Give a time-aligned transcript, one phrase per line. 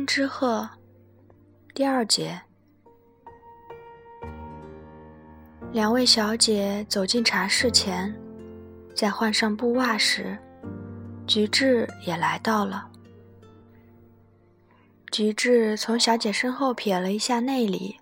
[0.00, 0.66] 千之鹤
[1.74, 2.40] 第二节，
[5.72, 8.10] 两位小姐走进茶室前，
[8.94, 10.38] 在换上布袜时，
[11.26, 12.88] 菊治也来到了。
[15.10, 17.94] 菊治从小姐身后瞥了一下内里，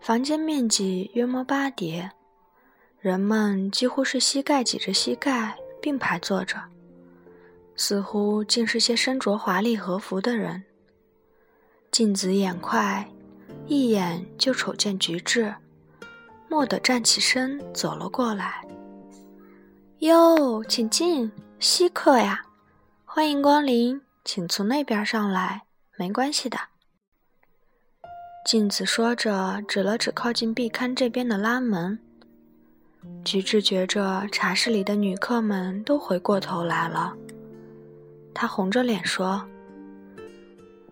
[0.00, 2.10] 房间面积约莫八叠，
[3.00, 6.56] 人们几乎是膝盖挤着膝盖并排坐着。
[7.76, 10.64] 似乎竟是些身着华丽和服的人。
[11.90, 13.08] 镜子眼快，
[13.66, 15.54] 一眼就瞅见菊治，
[16.48, 18.62] 蓦地站起身走了过来。
[20.00, 22.44] 哟，请进，稀客呀！
[23.04, 25.62] 欢迎光临，请从那边上来，
[25.96, 26.58] 没关系的。
[28.44, 31.98] 镜子说着，指了指靠近壁龛这边的拉门。
[33.24, 37.14] 菊治觉着茶室里的女客们都回过头来了。
[38.34, 39.42] 他红着脸说：“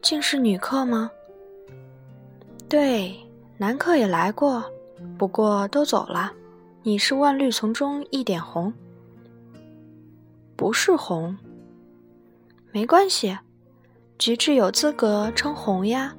[0.05, 1.11] 竟是女客吗
[2.69, 3.17] ？”“对，
[3.59, 4.63] 男客也来过，
[5.19, 6.33] 不过都走了。
[6.83, 8.73] 你是万绿丛中一点红，
[10.55, 11.35] 不是红，
[12.71, 13.39] 没关系，
[14.19, 16.15] 菊治有资格称红呀。”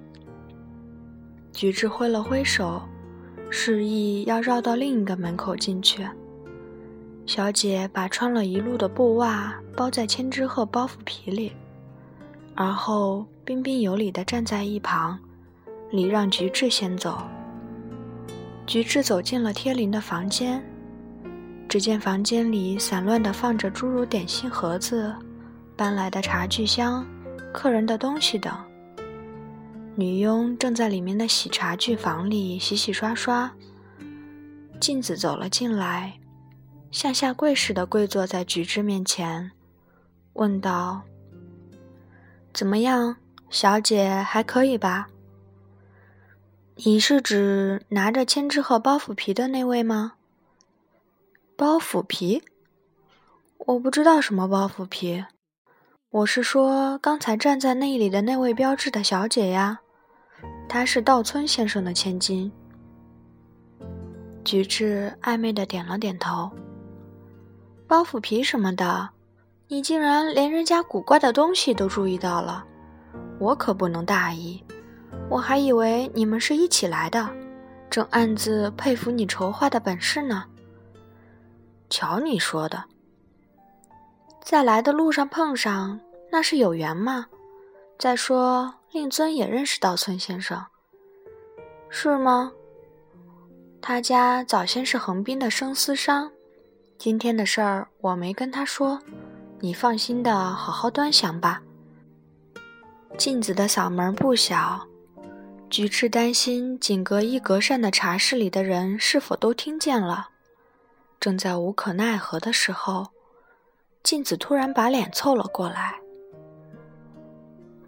[1.53, 2.81] 菊治挥了挥手，
[3.49, 6.05] 示意要绕到另一个门口进去。
[7.25, 11.53] 小姐把穿了一路的布袜包在千纸鹤包袱皮里，
[12.55, 15.19] 而后彬彬有礼地站在一旁，
[15.91, 17.21] 礼让菊治先走。
[18.65, 20.63] 菊治走进了贴邻的房间，
[21.67, 25.13] 只见房间里散乱地放着诸如点心盒子、
[25.75, 27.05] 搬来的茶具箱、
[27.53, 28.51] 客人的东西等。
[29.95, 33.51] 女佣正在里面的洗茶具房里洗洗刷刷。
[34.79, 36.13] 镜子走了进来。
[36.91, 39.51] 像下跪似的跪坐在菊治面前，
[40.33, 41.01] 问道
[42.55, 43.17] ：“怎么样，
[43.49, 45.09] 小姐还可以吧？
[46.77, 50.13] 你是指拿着千纸鹤包袱皮的那位吗
[51.57, 52.41] ？”“包袱皮？
[53.57, 55.25] 我不知道什么包袱皮。
[56.11, 59.81] 我是说刚才站在那里的那位标志的小姐呀，
[60.69, 62.49] 她是稻村先生的千金。”
[64.45, 66.49] 菊治暧昧的点了点头。
[67.85, 69.09] 包袱皮什么的，
[69.67, 72.63] 你竟然连人家古怪的东西都注意到了，
[73.39, 74.63] 我可不能大意。
[75.27, 77.27] 我还以为你们是一起来的，
[77.89, 80.45] 正暗自佩服你筹划的本事呢。
[81.89, 82.83] 瞧你说的，
[84.43, 85.99] 在来的路上碰上，
[86.31, 87.25] 那是有缘嘛。
[87.97, 90.63] 再说令尊也认识稻村先生，
[91.89, 92.51] 是吗？
[93.81, 96.29] 他家早先是横滨的生丝商。
[96.97, 98.99] 今天的事儿我没跟他说，
[99.59, 101.61] 你放心的好好端详吧。
[103.17, 104.87] 镜子的嗓门不小，
[105.69, 110.29] 菊治担心仅隔一隔扇的茶室里的人是否都听见了。
[111.19, 113.07] 正在无可奈何的时候，
[114.03, 115.95] 镜子突然把脸凑了过来。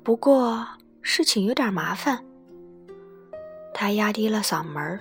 [0.03, 0.65] 不过
[1.01, 2.23] 事情有点麻烦，
[3.73, 4.99] 他压低了嗓门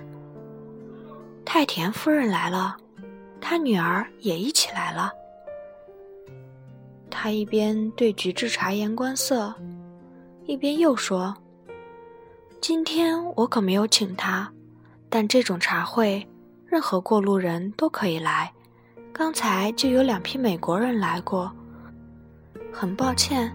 [1.45, 2.77] 太田夫人来了。
[3.39, 5.13] 他女儿也一起来了。
[7.19, 9.51] 他一边对菊治察言观色，
[10.45, 11.35] 一边又说
[12.61, 14.47] ：“今天我可没有请他，
[15.09, 16.23] 但这种茶会，
[16.67, 18.53] 任何过路人都可以来。
[19.11, 21.51] 刚才就有两批美国人来过。
[22.71, 23.51] 很抱歉，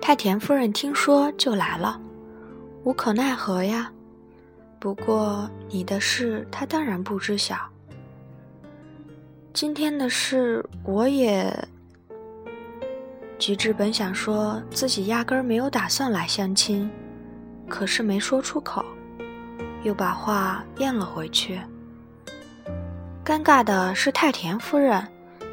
[0.00, 2.00] 太田夫人听说就来了，
[2.82, 3.92] 无可奈何呀。
[4.80, 7.56] 不过你的事，她当然不知晓。”
[9.54, 11.48] 今天的事，我也。
[13.42, 16.88] 菊治本想说自己压根儿没有打算来相亲，
[17.68, 18.84] 可是没说出口，
[19.82, 21.60] 又把话咽了回去。
[23.24, 25.04] 尴尬的是太田夫人，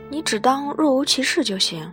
[0.07, 1.91] 你只当若无其事就行。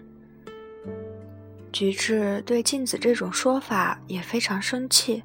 [1.73, 5.23] 菊治对镜子这种说法也非常生气，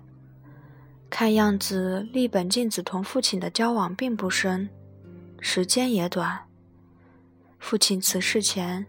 [1.10, 4.70] 看样子立本镜子同父亲的交往并不深，
[5.42, 6.40] 时间也短。
[7.60, 8.86] 父亲辞世前，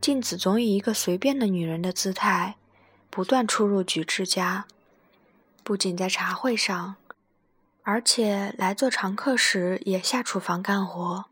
[0.00, 2.56] 镜子总以一个随便的女人的姿态，
[3.10, 4.64] 不断出入菊治家，
[5.62, 6.96] 不仅在茶会上，
[7.82, 11.26] 而且来做常客时也下厨房干活。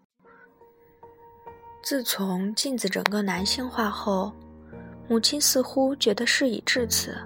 [1.83, 4.35] 自从镜子整个男性化后，
[5.09, 7.17] 母亲似乎觉得事已至此，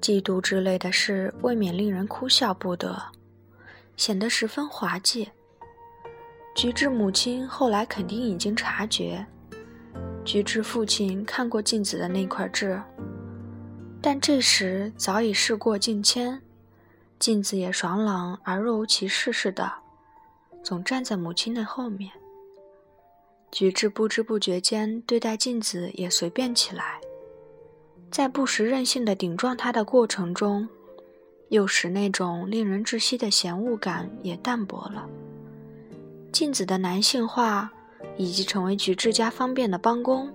[0.00, 2.96] 嫉妒之类的事未免令人哭笑不得，
[3.98, 5.30] 显得十分滑稽。
[6.54, 9.26] 菊治母亲后来肯定已经察觉，
[10.26, 12.82] 菊治父亲看过镜子的那块痣，
[14.02, 16.42] 但这时早已事过境迁，
[17.20, 19.72] 镜子也爽朗而若无其事似的，
[20.64, 22.10] 总站在母亲的后面。
[23.52, 27.00] 菊治不知不觉间对待镜子也随便起来，
[28.10, 30.68] 在不时任性的顶撞他的过程中，
[31.50, 35.08] 又使那种令人窒息的嫌恶感也淡薄了。
[36.32, 37.72] 镜子的男性化，
[38.16, 40.32] 以及成为菊治家方便的帮工，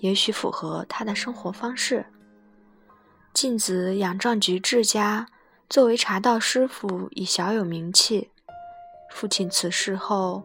[0.00, 2.04] 也许符合他的生活方式。
[3.32, 5.26] 镜子仰仗菊治家
[5.68, 8.30] 作为茶道师傅，已小有名气。
[9.10, 10.42] 父亲辞世后。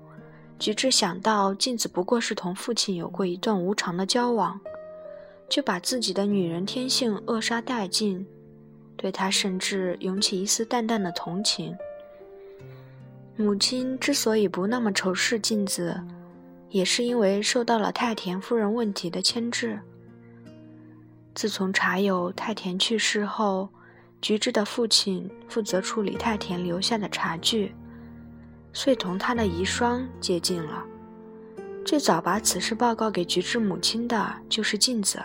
[0.59, 4.59] 菊治想到镜子不过是同父亲有过一段无常的交往，
[5.49, 8.27] 就把自己的女人天性扼杀殆尽，
[8.95, 11.75] 对他甚至涌起一丝淡淡的同情。
[13.35, 15.99] 母亲之所以不那么仇视镜子，
[16.71, 19.79] 也是因为受到了太田夫人问题的牵制。
[21.35, 23.69] 自从茶友太田去世后，
[24.21, 27.75] 菊治的父亲负责处理太田留下的茶具。
[28.73, 30.83] 遂同他的遗孀接近了。
[31.85, 35.19] 最早把此事报告给菊治母亲的就是镜子。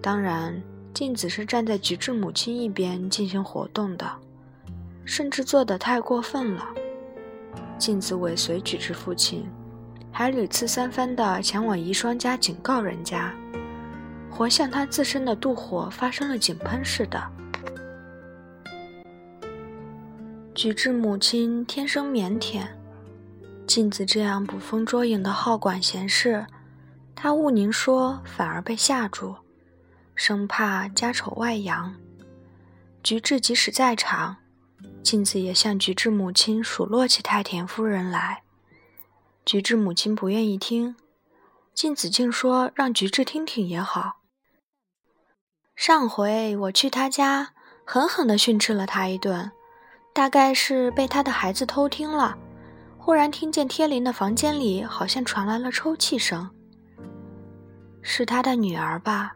[0.00, 0.62] 当然，
[0.94, 4.08] 镜子是站在菊治母亲一边进行活动的，
[5.04, 6.68] 甚至做得太过分了。
[7.78, 9.48] 镜子尾随菊治父亲，
[10.18, 13.32] 还屡次三番地前往遗孀家警告人家，
[14.28, 17.22] 活像他自身的妒火发生了井喷似的。
[20.56, 22.66] 菊治母亲天生腼腆，
[23.64, 26.44] 镜子这样捕风捉影的好管闲事，
[27.14, 29.36] 他勿宁说，反而被吓住，
[30.16, 31.94] 生怕家丑外扬。
[33.04, 34.34] 菊治即使在场，
[35.00, 38.42] 镜子也向菊治母亲数落起太田夫人来。
[39.48, 40.94] 菊治母亲不愿意听，
[41.72, 44.18] 镜子静说让菊治听听也好。
[45.74, 47.54] 上回我去他家，
[47.86, 49.50] 狠狠地训斥了他一顿。
[50.12, 52.36] 大概是被他的孩子偷听了，
[52.98, 56.50] 忽然听见贴邻的房间里好像传来了抽泣声。
[58.02, 59.34] 是他的女儿吧？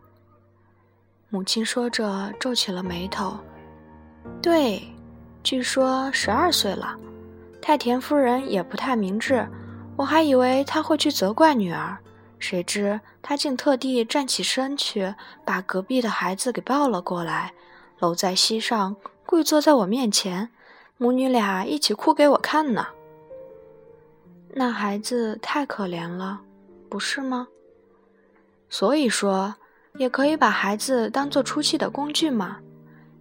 [1.30, 3.38] 母亲说着皱起了眉头。
[4.42, 4.82] 对，
[5.42, 6.94] 据说十二岁了。
[7.62, 9.48] 太田夫人也不太明智，
[9.96, 11.98] 我还以为他会去责怪女儿，
[12.38, 17.52] 谁知他竟特地站起身去，把隔壁的孩子给抱了过来，
[17.98, 18.96] 搂在膝上，
[19.26, 20.50] 跪坐在我面前。
[20.96, 22.86] 母女俩一起哭给我看呢。
[24.54, 26.40] 那孩子太可怜了，
[26.88, 27.48] 不是吗？
[28.68, 29.54] 所以说，
[29.96, 32.58] 也可以把孩子当做出气的工具嘛。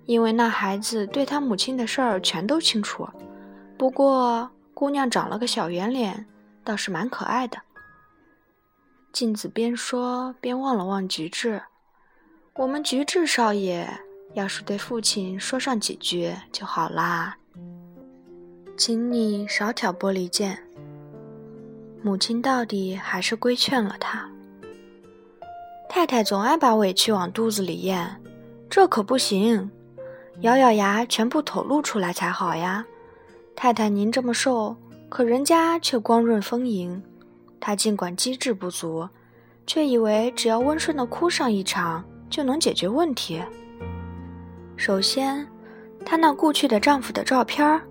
[0.06, 3.08] 因为那孩子对他母亲的事儿全都清楚。
[3.78, 6.26] 不过，姑娘长了个小圆脸，
[6.64, 7.58] 倒是蛮可爱的。
[9.12, 11.62] 镜子边说边望了望菊治，
[12.54, 13.90] 我们菊治少爷
[14.34, 17.38] 要是对父亲说上几句就好啦。
[18.78, 20.58] 请你少挑拨离间。
[22.02, 24.28] 母亲到底还是规劝了他。
[25.88, 28.16] 太太总爱把委屈往肚子里咽，
[28.70, 29.70] 这可不行，
[30.40, 32.86] 咬咬牙全部吐露出来才好呀。
[33.56, 34.76] 太太您这么瘦，
[35.12, 37.04] 可人家却光润丰盈。
[37.60, 39.10] 他尽管机智不足，
[39.68, 43.42] 却以为只要温顺的哭上一场就能解决问题。
[44.78, 45.46] 首先，
[46.06, 47.82] 她那故去的丈夫的照片。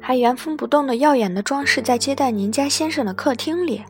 [0.00, 3.82] 还原封不动的耀眼的装饰在接待您家先生的客厅里，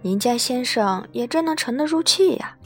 [0.00, 2.56] 您家先生也真能沉得住气呀。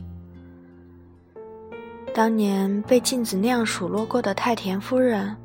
[2.12, 5.36] 当年被镜子那样数落过的太田夫人，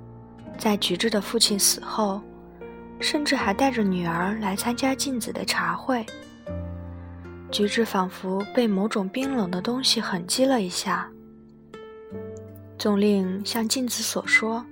[0.58, 2.20] 在菊治的父亲死后，
[3.02, 6.06] 甚至还带着女儿来参加镜子的茶会。
[7.52, 11.10] 菊治仿佛被某种冰冷的东西狠击了一下，
[12.78, 14.66] 总令像镜子所说。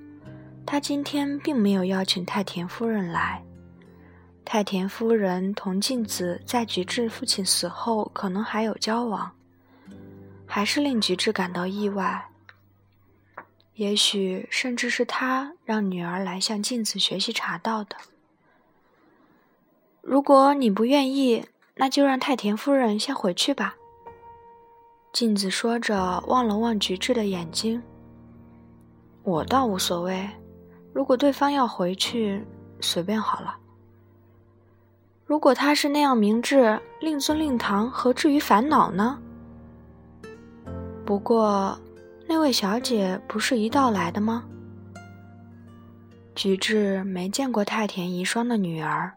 [0.66, 3.44] 他今天并没有邀请太田夫人来。
[4.46, 9.32] 太田夫人同镜子在菊治父亲死后可能还有交往，
[10.46, 12.30] 还是令菊治感到意外。
[13.74, 17.96] 也许甚至是他让女儿来向镜子学习茶道的。
[20.10, 23.76] 如果你不愿意，那就让太田夫人先回去吧。
[25.14, 27.80] 镜子说着，望了望菊治的眼睛。
[29.22, 30.28] 我倒无所谓。
[30.94, 32.44] 如果对方要回去，
[32.82, 33.56] 随便好了。
[35.28, 39.20] 如果他是那样明智，令尊令堂，何至于烦恼呢？
[41.06, 41.80] 不过，
[42.28, 44.44] 那位小姐不是一道来的吗？
[46.34, 49.14] 菊治没见过太田遗孀的女儿。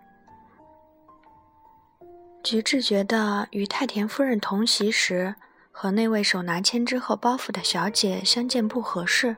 [2.43, 5.35] 菊治觉得与太田夫人同席时，
[5.71, 9.37] 和那位手拿千纸鹤包袱的小姐相见不合适。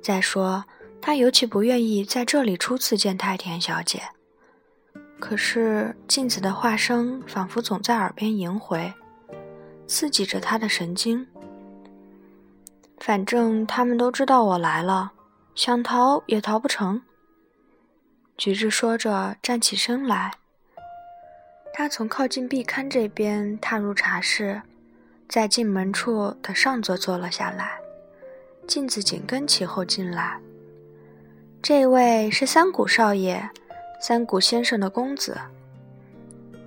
[0.00, 0.64] 再说，
[1.00, 4.02] 他尤其不愿意在这里初次见太田小姐。
[5.18, 8.92] 可是镜子的话声仿佛总在耳边萦回，
[9.86, 11.26] 刺激着他的神经。
[12.98, 15.12] 反正他们都知道我来了，
[15.56, 17.02] 想逃也逃不成。
[18.36, 20.32] 菊治说着，站起身来。
[21.74, 24.60] 他从靠近壁龛这边踏入茶室，
[25.28, 27.78] 在进门处的上座坐了下来。
[28.66, 30.38] 镜子紧跟其后进来。
[31.62, 33.48] 这位是三谷少爷。
[34.00, 35.40] 三谷先生的公子，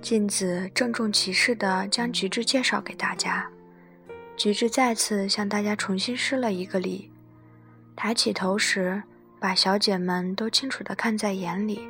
[0.00, 3.46] 镜子郑重其事地将菊治介绍给大家。
[4.38, 7.10] 菊治再次向大家重新施了一个礼，
[7.94, 9.02] 抬起头时，
[9.38, 11.86] 把小姐们都清楚地看在眼里。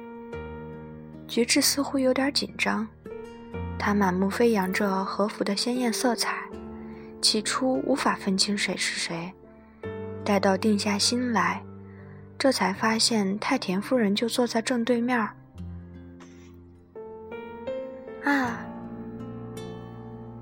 [1.29, 2.89] 菊治似乎有点紧张，
[3.79, 6.37] 他满目飞扬着和服的鲜艳色彩，
[7.21, 9.33] 起初无法分清谁是谁，
[10.25, 11.63] 待到定下心来。
[12.39, 15.19] 这才发现太田夫人就坐在正对面。
[18.25, 18.59] 啊，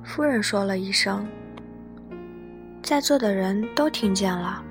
[0.02, 1.26] 夫人说了一声，
[2.82, 4.62] 在座的人都听见了。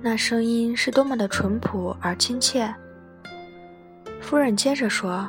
[0.00, 2.72] 那声音是多么的淳朴而亲切。
[4.20, 5.28] 夫人接着说：“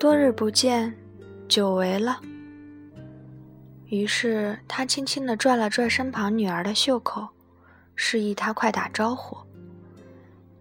[0.00, 0.96] 多日不见，
[1.46, 2.20] 久违了。”
[3.86, 7.28] 于是他轻轻地拽了拽身旁女儿的袖口。
[8.02, 9.36] 示意她快打招呼。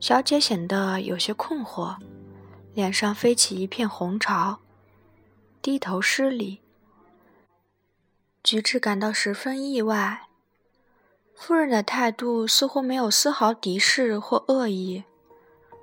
[0.02, 1.96] 小姐显得有些困惑，
[2.74, 4.60] 脸上飞起一片红潮，
[5.62, 6.60] 低头施礼。
[8.44, 10.28] 菊治感到十分意外，
[11.34, 15.06] 夫人的态度似乎没有丝毫敌视或恶意，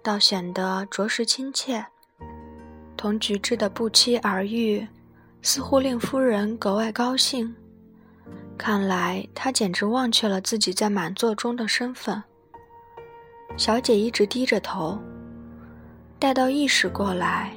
[0.02, 1.86] 倒显得着实亲切。
[3.06, 4.84] 同菊治的不期而遇，
[5.40, 7.54] 似乎令夫人格外高兴。
[8.58, 12.20] 看来她简直忘却了自己在满座中的身份。
[13.56, 14.98] 小姐一直低着头，
[16.18, 17.52] 待到意识过来，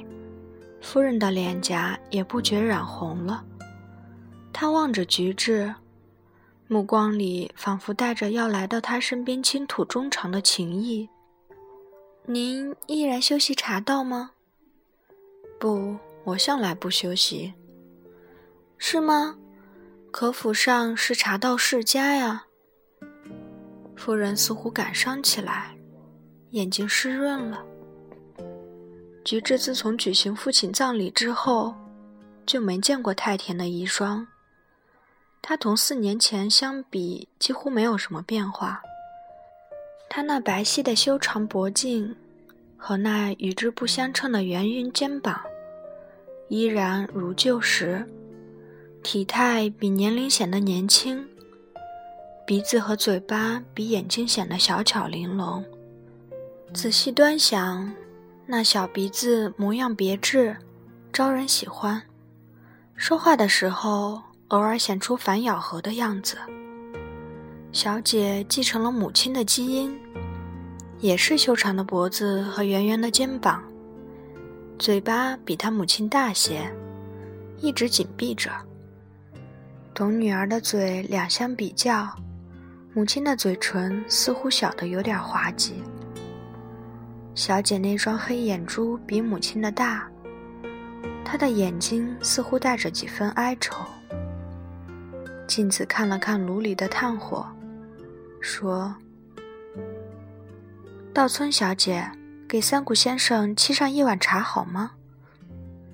[0.80, 3.44] 夫人的脸颊也不觉染红了。
[4.52, 5.74] 她望着菊治，
[6.68, 11.08] 目光里仿佛带着要来到他身边倾吐衷肠的情意。
[12.24, 14.30] 您依然休息茶道吗？
[15.60, 17.52] 不，我向来不休息。
[18.78, 19.36] 是吗？
[20.10, 22.46] 可府上是茶道世家呀。
[23.94, 25.76] 夫人似乎感伤起来，
[26.52, 27.62] 眼睛湿润了。
[29.22, 31.74] 菊治自从举行父亲葬礼之后，
[32.46, 34.26] 就没见过太田的遗孀。
[35.42, 38.80] 他同四年前相比，几乎没有什么变化。
[40.08, 42.16] 他那白皙的修长脖颈，
[42.78, 45.40] 和那与之不相称的圆晕肩膀，
[46.50, 48.04] 依然如旧时。
[49.04, 51.24] 体态比年龄显得年轻，
[52.44, 55.64] 鼻子和嘴巴比眼睛显得小巧玲珑。
[56.74, 57.90] 仔细端详，
[58.46, 60.56] 那小鼻子模样别致，
[61.12, 62.02] 招人喜欢。
[62.96, 66.36] 说话的时候，偶尔显出反咬合的样子。
[67.70, 69.96] 小姐继承了母亲的基因，
[70.98, 73.62] 也是修长的脖子和圆圆的肩膀，
[74.80, 76.62] 嘴巴比她母亲大些，
[77.58, 78.50] 一直紧闭着。
[79.92, 82.08] 同女儿的嘴两相比较，
[82.94, 85.82] 母亲的嘴唇似乎小得有点滑稽。
[87.34, 90.08] 小姐那双黑眼珠比母亲的大，
[91.26, 93.84] 她的眼睛似乎带着几分哀愁。
[95.46, 97.46] 镜子看了看炉里的炭火，
[98.40, 98.94] 说
[101.12, 102.10] ：“稻村小姐，
[102.50, 104.96] 给三谷先生沏上一碗茶好吗？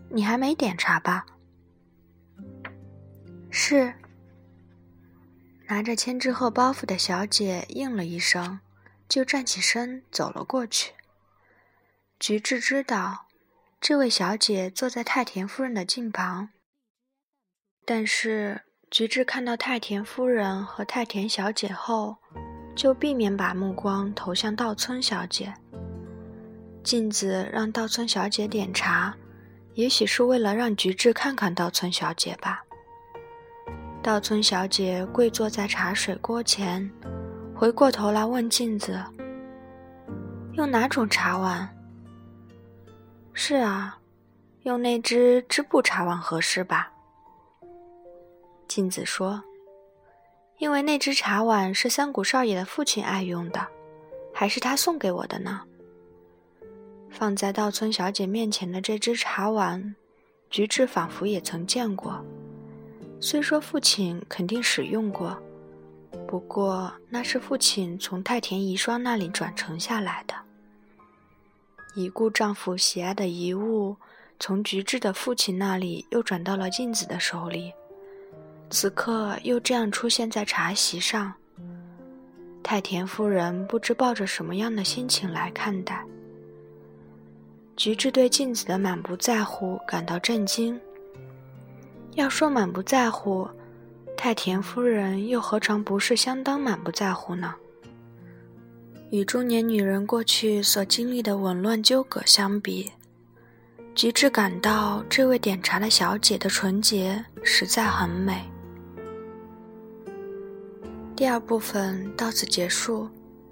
[0.08, 1.26] 你还没点茶吧？”
[3.52, 3.92] 是。
[5.68, 8.60] 拿着千纸鹤包袱的小姐应了一声，
[9.06, 10.94] 就站起身走了过去。
[12.18, 13.26] 菊治知道，
[13.78, 16.48] 这位小姐坐在太田夫人的近旁。
[17.84, 22.16] 但是菊治看到太田夫人和太田小姐后，
[22.74, 25.52] 就避免把目光投向稻村小姐。
[26.86, 29.12] 镜子让稻村小姐点茶，
[29.74, 32.62] 也许是为了让菊治看看稻村小姐吧。
[34.00, 36.88] 稻村小姐跪坐在茶水锅前，
[37.56, 39.02] 回过头来问镜子
[40.54, 41.68] ：“用哪种茶碗
[43.34, 43.98] ？”“是啊，
[44.62, 46.92] 用那只织布茶碗合适吧？”
[48.68, 49.42] 镜子说
[50.58, 53.66] ：“因为那只茶碗是三谷少爷的父亲爱用的，
[54.32, 55.62] 还是他送给我的呢。”
[57.18, 59.96] 放在稻村小姐面前的这只茶碗，
[60.50, 62.22] 菊治仿佛也曾见过。
[63.22, 65.34] 虽说父亲肯定使用过，
[66.28, 70.34] 不过那是父亲从太田遗孀那里转承下来的。
[71.94, 73.96] 已故丈夫喜爱的遗物，
[74.38, 77.72] 从菊治的父亲那里又转到了镜子的手里，
[78.68, 81.32] 此刻又这样出现在茶席上。
[82.62, 86.04] 太田夫人不知抱着什么样的心情来看待。
[87.76, 90.80] 菊治对镜子的满不在乎感到震惊。
[92.14, 93.46] 要说满不在乎，
[94.16, 97.54] 太田夫人又何尝不是相当满不在乎呢？
[99.10, 102.90] 与中年女人过去所经历的紊乱纠葛相比，
[103.94, 108.42] 菊治感到这位点茶的小姐的纯洁实在很美。
[111.14, 113.08] 第二部分到此结束，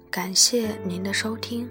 [0.09, 1.69] 感谢您的收听。